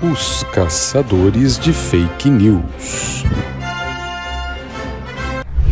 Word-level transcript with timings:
Os 0.00 0.44
caçadores 0.54 1.58
de 1.58 1.72
fake 1.72 2.30
news. 2.30 3.24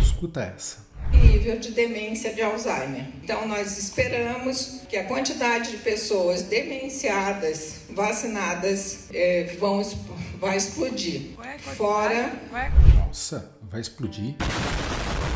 Escuta 0.02 0.40
essa. 0.40 0.78
nível 1.12 1.60
de 1.60 1.70
demência 1.70 2.34
de 2.34 2.42
Alzheimer. 2.42 3.04
Então, 3.22 3.46
nós 3.46 3.78
esperamos 3.78 4.80
que 4.88 4.96
a 4.96 5.04
quantidade 5.04 5.70
de 5.70 5.76
pessoas 5.76 6.42
demenciadas, 6.42 7.82
vacinadas, 7.90 9.04
eh, 9.14 9.54
vão, 9.60 9.80
vai 10.40 10.56
explodir. 10.56 11.36
Fora 11.76 12.32
Nossa, 13.16 13.50
vai 13.62 13.80
explodir. 13.80 14.34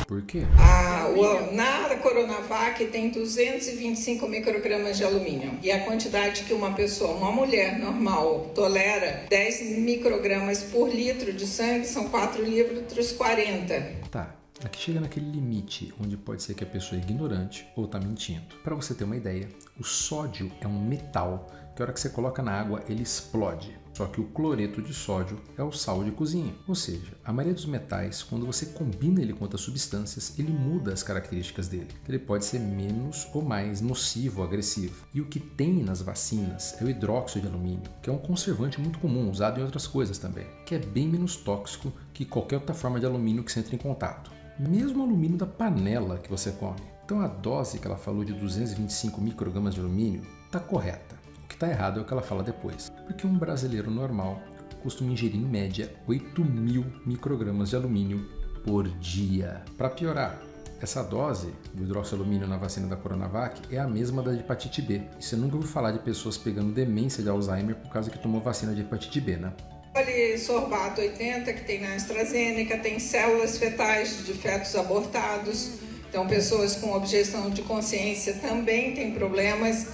Por 0.06 0.20
quê? 0.26 0.42
a, 0.58 1.08
o, 1.08 1.54
na 1.54 1.96
Coronavac 1.96 2.84
tem 2.88 3.08
225 3.08 4.28
microgramas 4.28 4.98
de 4.98 5.04
alumínio. 5.04 5.58
E 5.62 5.72
a 5.72 5.82
quantidade 5.86 6.44
que 6.44 6.52
uma 6.52 6.74
pessoa, 6.74 7.16
uma 7.16 7.32
mulher 7.32 7.78
normal, 7.78 8.50
tolera, 8.54 9.24
10 9.30 9.78
microgramas 9.78 10.62
por 10.64 10.90
litro 10.90 11.32
de 11.32 11.46
sangue, 11.46 11.86
são 11.86 12.10
4 12.10 12.44
litros 12.44 13.12
40. 13.12 13.80
Tá, 14.10 14.36
aqui 14.62 14.78
chega 14.78 15.00
naquele 15.00 15.30
limite 15.30 15.90
onde 15.98 16.18
pode 16.18 16.42
ser 16.42 16.52
que 16.52 16.62
a 16.62 16.66
pessoa 16.66 17.00
é 17.00 17.02
ignorante 17.02 17.66
ou 17.74 17.88
tá 17.88 17.98
mentindo. 17.98 18.56
Para 18.62 18.74
você 18.74 18.92
ter 18.92 19.04
uma 19.04 19.16
ideia, 19.16 19.48
o 19.78 19.84
sódio 19.84 20.52
é 20.60 20.68
um 20.68 20.84
metal 20.84 21.46
que 21.74 21.80
a 21.80 21.86
hora 21.86 21.94
que 21.94 22.00
você 22.00 22.10
coloca 22.10 22.42
na 22.42 22.52
água 22.52 22.84
ele 22.90 23.02
explode. 23.02 23.74
Só 24.00 24.06
que 24.06 24.18
o 24.18 24.24
cloreto 24.24 24.80
de 24.80 24.94
sódio 24.94 25.38
é 25.58 25.62
o 25.62 25.70
sal 25.70 26.02
de 26.02 26.10
cozinha. 26.10 26.54
Ou 26.66 26.74
seja, 26.74 27.12
a 27.22 27.30
maioria 27.34 27.52
dos 27.52 27.66
metais, 27.66 28.22
quando 28.22 28.46
você 28.46 28.64
combina 28.64 29.20
ele 29.20 29.34
com 29.34 29.44
outras 29.44 29.60
substâncias, 29.60 30.38
ele 30.38 30.50
muda 30.50 30.90
as 30.90 31.02
características 31.02 31.68
dele. 31.68 31.88
Ele 32.08 32.18
pode 32.18 32.46
ser 32.46 32.60
menos 32.60 33.28
ou 33.34 33.42
mais 33.42 33.82
nocivo 33.82 34.40
ou 34.40 34.46
agressivo. 34.46 35.04
E 35.12 35.20
o 35.20 35.26
que 35.26 35.38
tem 35.38 35.84
nas 35.84 36.00
vacinas 36.00 36.80
é 36.80 36.84
o 36.84 36.88
hidróxido 36.88 37.42
de 37.42 37.52
alumínio, 37.52 37.90
que 38.02 38.08
é 38.08 38.12
um 38.12 38.16
conservante 38.16 38.80
muito 38.80 38.98
comum, 39.00 39.30
usado 39.30 39.60
em 39.60 39.64
outras 39.64 39.86
coisas 39.86 40.16
também, 40.16 40.46
que 40.64 40.74
é 40.74 40.78
bem 40.78 41.06
menos 41.06 41.36
tóxico 41.36 41.92
que 42.14 42.24
qualquer 42.24 42.56
outra 42.56 42.74
forma 42.74 42.98
de 42.98 43.04
alumínio 43.04 43.44
que 43.44 43.52
você 43.52 43.60
entra 43.60 43.74
em 43.74 43.78
contato. 43.78 44.32
Mesmo 44.58 45.00
o 45.00 45.06
alumínio 45.06 45.36
da 45.36 45.46
panela 45.46 46.16
que 46.16 46.30
você 46.30 46.52
come. 46.52 46.80
Então 47.04 47.20
a 47.20 47.26
dose 47.26 47.78
que 47.78 47.86
ela 47.86 47.98
falou 47.98 48.24
de 48.24 48.32
225 48.32 49.20
microgramas 49.20 49.74
de 49.74 49.80
alumínio 49.80 50.22
está 50.46 50.58
correta. 50.58 51.19
Está 51.60 51.70
errado 51.70 52.00
é 52.00 52.02
o 52.02 52.06
que 52.06 52.12
ela 52.14 52.22
fala 52.22 52.42
depois. 52.42 52.90
Porque 53.06 53.26
um 53.26 53.36
brasileiro 53.36 53.90
normal 53.90 54.42
costuma 54.82 55.12
ingerir 55.12 55.36
em 55.36 55.44
média 55.44 55.92
8 56.08 56.42
mil 56.42 56.86
microgramas 57.04 57.68
de 57.68 57.76
alumínio 57.76 58.26
por 58.64 58.88
dia. 58.88 59.62
Para 59.76 59.90
piorar, 59.90 60.40
essa 60.80 61.02
dose 61.02 61.52
do 61.74 61.82
hidróxido 61.82 62.16
de 62.16 62.22
alumínio 62.22 62.48
na 62.48 62.56
vacina 62.56 62.86
da 62.86 62.96
Coronavac 62.96 63.60
é 63.70 63.78
a 63.78 63.86
mesma 63.86 64.22
da 64.22 64.32
de 64.32 64.40
hepatite 64.40 64.80
B. 64.80 65.02
E 65.18 65.22
você 65.22 65.36
nunca 65.36 65.56
ouviu 65.56 65.70
falar 65.70 65.90
de 65.90 65.98
pessoas 65.98 66.38
pegando 66.38 66.72
demência 66.72 67.22
de 67.22 67.28
Alzheimer 67.28 67.76
por 67.76 67.92
causa 67.92 68.08
que 68.08 68.18
tomou 68.18 68.40
vacina 68.40 68.74
de 68.74 68.80
hepatite 68.80 69.20
B, 69.20 69.36
né? 69.36 69.52
Olha, 69.94 70.38
sorbato 70.38 71.02
80 71.02 71.52
que 71.52 71.64
tem 71.66 71.82
na 71.82 71.94
AstraZeneca, 71.94 72.78
tem 72.78 72.98
células 72.98 73.58
fetais 73.58 74.24
de 74.24 74.32
fetos 74.32 74.74
abortados. 74.76 75.72
Então, 76.08 76.26
pessoas 76.26 76.76
com 76.76 76.94
objeção 76.94 77.50
de 77.50 77.60
consciência 77.60 78.32
também 78.36 78.94
têm 78.94 79.12
problemas. 79.12 79.88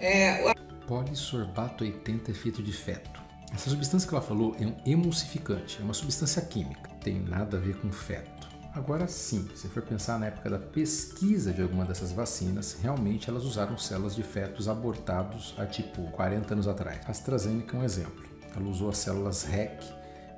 É, 0.00 0.56
Polisorbato 0.88 1.84
80 1.84 2.30
é 2.30 2.34
feito 2.34 2.62
de 2.62 2.72
feto. 2.72 3.20
Essa 3.52 3.68
substância 3.68 4.08
que 4.08 4.14
ela 4.14 4.24
falou 4.24 4.56
é 4.58 4.64
um 4.64 4.74
emulsificante, 4.86 5.76
é 5.82 5.84
uma 5.84 5.92
substância 5.92 6.40
química, 6.40 6.88
tem 7.02 7.20
nada 7.20 7.58
a 7.58 7.60
ver 7.60 7.76
com 7.76 7.92
feto. 7.92 8.48
Agora 8.72 9.06
sim, 9.06 9.46
se 9.54 9.68
for 9.68 9.82
pensar 9.82 10.18
na 10.18 10.28
época 10.28 10.48
da 10.48 10.58
pesquisa 10.58 11.52
de 11.52 11.60
alguma 11.60 11.84
dessas 11.84 12.10
vacinas, 12.10 12.78
realmente 12.80 13.28
elas 13.28 13.44
usaram 13.44 13.76
células 13.76 14.16
de 14.16 14.22
fetos 14.22 14.66
abortados 14.66 15.54
há 15.58 15.66
tipo 15.66 16.10
40 16.12 16.54
anos 16.54 16.66
atrás. 16.66 17.00
A 17.04 17.10
AstraZeneca 17.10 17.76
é 17.76 17.80
um 17.80 17.84
exemplo. 17.84 18.24
Ela 18.56 18.66
usou 18.66 18.88
as 18.88 18.96
células 18.96 19.44
REC 19.44 19.84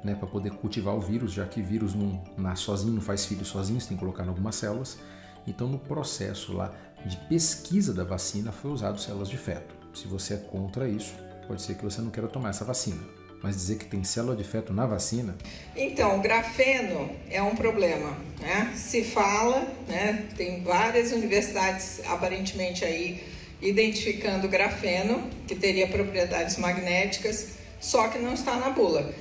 né, 0.03 0.17
para 0.17 0.27
poder 0.27 0.51
cultivar 0.55 0.97
o 0.97 1.01
vírus, 1.01 1.33
já 1.33 1.47
que 1.47 1.63
vírus 1.63 1.95
não 1.95 2.25
nasce 2.37 2.63
sozinho, 2.63 2.95
não 2.95 3.03
faz 3.03 3.25
filho 3.25 3.45
sozinho, 3.45 3.81
você 3.81 3.87
tem 3.87 3.97
que 3.97 4.03
colocar 4.03 4.25
em 4.25 4.29
algumas 4.29 4.57
células. 4.57 4.99
Então, 5.47 5.69
no 5.69 5.79
processo 5.79 6.53
lá 6.53 6.73
de 7.07 7.17
pesquisa 7.29 7.95
da 7.95 8.03
vacina, 8.03 8.51
foi 8.51 8.73
usado 8.73 9.01
células 9.01 9.29
de 9.29 9.37
feto. 9.37 9.80
Se 9.95 10.07
você 10.07 10.35
é 10.35 10.37
contra 10.37 10.89
isso, 10.89 11.15
pode 11.47 11.63
ser 11.63 11.75
que 11.75 11.85
você 11.85 12.01
não 12.01 12.11
queira 12.11 12.29
tomar 12.29 12.51
essa 12.51 12.65
vacina. 12.65 13.01
Mas 13.43 13.57
dizer 13.57 13.77
que 13.77 13.87
tem 13.87 14.05
célula 14.05 14.37
de 14.37 14.45
feto 14.45 14.73
na 14.73 14.85
vacina, 14.85 15.35
Então, 15.75 16.21
grafeno 16.21 17.11
é 17.31 17.43
um 17.43 17.55
problema, 17.55 18.15
né? 18.39 18.73
Se 18.77 19.03
fala, 19.03 19.67
né? 19.89 20.29
Tem 20.37 20.63
várias 20.63 21.11
universidades 21.11 22.03
aparentemente 22.07 22.85
aí 22.85 23.25
identificando 23.63 24.47
grafeno, 24.49 25.29
que 25.47 25.55
teria 25.55 25.87
propriedades 25.89 26.59
magnéticas, 26.59 27.57
só 27.81 28.09
que 28.09 28.19
não 28.19 28.35
está 28.35 28.57
na 28.57 28.71
bula. 28.71 29.13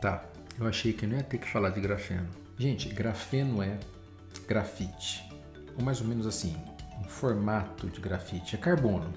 tá, 0.00 0.24
eu 0.58 0.66
achei 0.66 0.92
que 0.92 1.06
não 1.06 1.16
ia 1.16 1.22
ter 1.22 1.38
que 1.38 1.46
falar 1.46 1.70
de 1.70 1.80
grafeno. 1.80 2.28
Gente, 2.58 2.88
grafeno 2.88 3.62
é 3.62 3.78
grafite. 4.48 5.29
Ou 5.78 5.84
mais 5.84 6.00
ou 6.00 6.06
menos 6.06 6.26
assim, 6.26 6.56
um 7.00 7.04
formato 7.04 7.88
de 7.88 8.00
grafite. 8.00 8.56
É 8.56 8.58
carbono. 8.58 9.12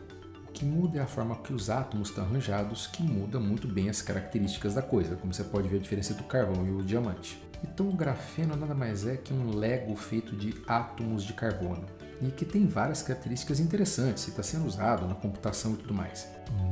O 0.48 0.52
que 0.52 0.66
muda 0.66 1.00
é 1.00 1.02
a 1.02 1.08
forma 1.08 1.36
que 1.38 1.54
os 1.54 1.70
átomos 1.70 2.10
estão 2.10 2.24
arranjados, 2.24 2.88
que 2.88 3.02
muda 3.02 3.40
muito 3.40 3.68
bem 3.68 3.90
as 3.90 4.02
características 4.02 4.76
da 4.76 4.82
coisa, 4.82 5.16
como 5.16 5.34
você 5.34 5.44
pode 5.44 5.68
ver 5.68 5.78
a 5.78 5.82
diferença 5.82 6.14
do 6.14 6.24
carvão 6.24 6.66
e 6.66 6.72
o 6.72 6.84
diamante. 6.84 7.42
Então 7.64 7.90
o 7.90 7.96
grafeno 7.96 8.56
nada 8.56 8.76
mais 8.76 9.08
é 9.08 9.16
que 9.16 9.34
um 9.34 9.56
lego 9.56 9.96
feito 9.96 10.36
de 10.36 10.54
átomos 10.68 11.24
de 11.24 11.34
carbono 11.34 11.86
e 12.22 12.32
que 12.32 12.46
tem 12.46 12.68
várias 12.68 13.02
características 13.02 13.60
interessantes 13.60 14.28
e 14.28 14.30
está 14.30 14.44
sendo 14.44 14.66
usado 14.66 15.08
na 15.08 15.16
computação 15.16 15.74
e 15.74 15.78
tudo 15.78 15.94
mais. 15.94 16.28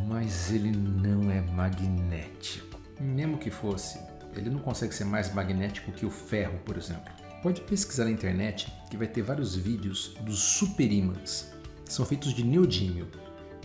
Mas 0.08 0.52
ele 0.52 0.72
não 0.72 1.32
é 1.32 1.42
magnético. 1.42 2.80
Mesmo 3.00 3.38
que 3.38 3.50
fosse, 3.50 4.00
ele 4.36 4.50
não 4.50 4.60
consegue 4.60 4.94
ser 4.94 5.06
mais 5.06 5.34
magnético 5.34 5.92
que 5.92 6.06
o 6.06 6.12
ferro, 6.12 6.60
por 6.60 6.78
exemplo. 6.78 7.12
Pode 7.42 7.62
pesquisar 7.62 8.06
na 8.06 8.12
internet 8.12 8.72
que 8.90 8.96
vai 8.96 9.08
ter 9.08 9.24
vários 9.24 9.56
vídeos 9.56 10.14
dos 10.22 10.38
superímãs. 10.38 11.52
São 11.86 12.06
feitos 12.06 12.36
de 12.36 12.44
neodímio. 12.44 13.08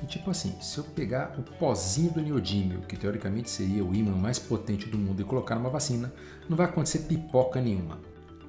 E 0.02 0.06
tipo 0.06 0.30
assim, 0.30 0.54
se 0.62 0.78
eu 0.78 0.84
pegar 0.84 1.38
o 1.38 1.42
pozinho 1.42 2.10
do 2.10 2.22
neodímio, 2.22 2.80
que 2.82 2.96
teoricamente 2.96 3.50
seria 3.50 3.84
o 3.84 3.94
ímã 3.94 4.12
mais 4.12 4.38
potente 4.38 4.88
do 4.88 4.96
mundo, 4.96 5.20
e 5.20 5.24
colocar 5.24 5.56
numa 5.56 5.68
vacina, 5.68 6.10
não 6.48 6.56
vai 6.56 6.64
acontecer 6.64 7.00
pipoca 7.00 7.60
nenhuma. 7.60 8.00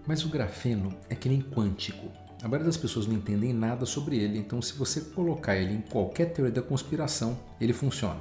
Mas 0.05 0.23
o 0.23 0.29
grafeno 0.29 0.95
é 1.09 1.15
que 1.15 1.27
nem 1.27 1.41
quântico. 1.41 2.09
A 2.41 2.47
maioria 2.47 2.67
das 2.67 2.77
pessoas 2.77 3.05
não 3.05 3.15
entendem 3.15 3.51
nada 3.51 3.85
sobre 3.85 4.17
ele, 4.17 4.37
então 4.37 4.61
se 4.61 4.73
você 4.73 5.01
colocar 5.01 5.57
ele 5.57 5.73
em 5.73 5.81
qualquer 5.81 6.31
teoria 6.31 6.53
da 6.53 6.61
conspiração, 6.61 7.37
ele 7.59 7.73
funciona. 7.73 8.19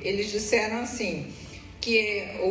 Eles 0.00 0.30
disseram 0.30 0.78
assim 0.80 1.32
que 1.84 2.24
o, 2.42 2.48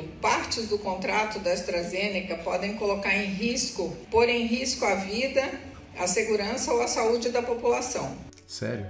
o- 0.00 0.08
partes 0.20 0.66
do 0.68 0.78
contrato 0.78 1.38
da 1.40 1.52
AstraZeneca 1.52 2.38
podem 2.38 2.74
colocar 2.76 3.14
em 3.14 3.26
risco, 3.26 3.94
pôr 4.10 4.28
em 4.30 4.46
risco 4.46 4.84
a 4.86 4.94
vida, 4.94 5.42
a 5.98 6.06
segurança 6.06 6.72
ou 6.72 6.80
a 6.82 6.88
saúde 6.88 7.28
da 7.28 7.42
população. 7.42 8.16
Sério? 8.46 8.86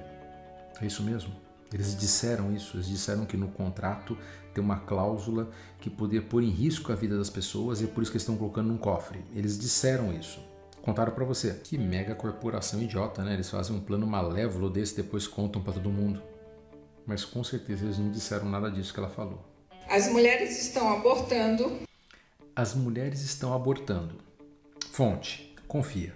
É 0.80 0.86
isso 0.86 1.02
mesmo? 1.02 1.32
Eles 1.74 1.96
disseram 1.98 2.54
isso, 2.54 2.76
eles 2.76 2.86
disseram 2.86 3.26
que 3.26 3.36
no 3.36 3.48
contrato 3.48 4.16
tem 4.54 4.62
uma 4.62 4.78
cláusula 4.78 5.50
que 5.80 5.90
poderia 5.90 6.22
pôr 6.26 6.42
em 6.44 6.50
risco 6.50 6.92
a 6.92 6.94
vida 6.94 7.18
das 7.18 7.28
pessoas 7.28 7.80
e 7.80 7.84
é 7.84 7.86
por 7.88 8.02
isso 8.02 8.12
que 8.12 8.16
eles 8.16 8.22
estão 8.22 8.36
colocando 8.36 8.68
num 8.68 8.78
cofre. 8.78 9.18
Eles 9.34 9.58
disseram 9.58 10.12
isso. 10.16 10.38
Contaram 10.80 11.12
pra 11.12 11.24
você. 11.24 11.60
Que 11.64 11.76
mega 11.76 12.14
corporação 12.14 12.80
idiota, 12.80 13.24
né? 13.24 13.34
Eles 13.34 13.50
fazem 13.50 13.74
um 13.74 13.80
plano 13.80 14.06
malévolo 14.06 14.70
desse 14.70 14.92
e 14.92 15.02
depois 15.02 15.26
contam 15.26 15.60
pra 15.60 15.72
todo 15.72 15.90
mundo. 15.90 16.22
Mas 17.04 17.24
com 17.24 17.42
certeza 17.42 17.84
eles 17.84 17.98
não 17.98 18.10
disseram 18.12 18.48
nada 18.48 18.70
disso 18.70 18.94
que 18.94 19.00
ela 19.00 19.08
falou. 19.10 19.44
As 19.88 20.08
mulheres 20.08 20.60
estão 20.60 20.92
abortando 20.92 21.78
As 22.54 22.74
mulheres 22.74 23.22
estão 23.22 23.54
abortando. 23.54 24.16
Fonte. 24.90 25.54
Confia. 25.68 26.14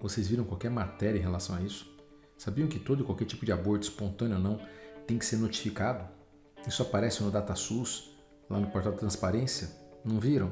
Vocês 0.00 0.28
viram 0.28 0.44
qualquer 0.44 0.70
matéria 0.70 1.18
em 1.18 1.22
relação 1.22 1.56
a 1.56 1.62
isso? 1.62 1.92
Sabiam 2.38 2.68
que 2.68 2.78
todo 2.78 3.02
e 3.02 3.06
qualquer 3.06 3.24
tipo 3.24 3.44
de 3.44 3.52
aborto, 3.52 3.88
espontâneo 3.88 4.36
ou 4.36 4.42
não, 4.42 4.60
tem 5.06 5.18
que 5.18 5.26
ser 5.26 5.36
notificado? 5.36 6.08
Isso 6.66 6.82
aparece 6.82 7.22
no 7.22 7.30
DataSUS, 7.30 8.10
lá 8.48 8.60
no 8.60 8.70
portal 8.70 8.92
transparência? 8.92 9.70
Não 10.04 10.20
viram? 10.20 10.50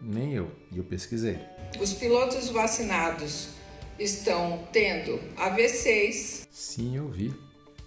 Nem 0.00 0.34
eu, 0.34 0.50
e 0.70 0.78
eu 0.78 0.84
pesquisei. 0.84 1.38
Os 1.80 1.92
pilotos 1.92 2.48
vacinados 2.48 3.50
estão 3.98 4.66
tendo 4.72 5.20
AVCs, 5.36 6.46
Sim, 6.50 6.96
eu 6.96 7.08
vi. 7.08 7.34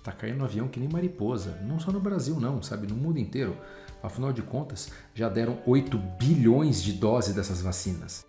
Tá 0.03 0.11
caindo 0.11 0.43
avião 0.43 0.67
que 0.67 0.79
nem 0.79 0.89
mariposa. 0.89 1.59
Não 1.61 1.79
só 1.79 1.91
no 1.91 1.99
Brasil, 1.99 2.39
não, 2.39 2.61
sabe? 2.61 2.87
No 2.87 2.95
mundo 2.95 3.19
inteiro. 3.19 3.57
Afinal 4.01 4.31
de 4.31 4.41
contas, 4.41 4.89
já 5.13 5.27
deram 5.27 5.59
8 5.65 5.97
bilhões 5.97 6.81
de 6.81 6.93
doses 6.93 7.35
dessas 7.35 7.61
vacinas. 7.61 8.25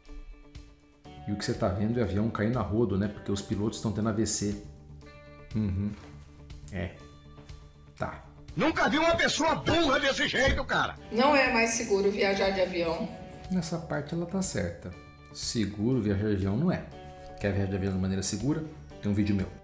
E 1.29 1.33
o 1.33 1.37
que 1.37 1.45
você 1.45 1.55
tá 1.55 1.69
vendo 1.69 2.01
é 2.01 2.03
avião 2.03 2.29
caindo 2.29 2.59
a 2.59 2.63
rodo, 2.63 2.99
né? 2.99 3.07
Porque 3.07 3.31
os 3.31 3.41
pilotos 3.41 3.79
estão 3.79 3.93
tendo 3.93 4.09
AVC. 4.09 4.65
Uhum. 5.55 5.91
É. 6.73 6.91
Tá. 7.97 8.25
Nunca 8.57 8.89
vi 8.89 8.99
uma 8.99 9.15
pessoa 9.15 9.55
burra 9.55 10.01
desse 10.01 10.27
jeito, 10.27 10.65
cara. 10.65 10.97
não 11.13 11.37
é 11.37 11.53
mais 11.53 11.71
seguro 11.71 12.11
viajar 12.11 12.51
de 12.51 12.61
avião. 12.61 13.09
Nessa 13.51 13.79
parte 13.79 14.13
ela 14.15 14.27
tá 14.27 14.43
certa. 14.43 14.91
Seguro 15.33 16.01
viajar 16.01 16.29
de 16.29 16.35
avião 16.35 16.57
não 16.57 16.73
é. 16.73 16.85
Quer 17.41 17.53
viajar 17.53 17.71
de 17.71 17.77
avião 17.77 17.93
de 17.93 17.99
maneira 17.99 18.23
segura? 18.23 18.65
Tem 19.01 19.11
um 19.11 19.15
vídeo 19.15 19.37
meu. 19.37 19.60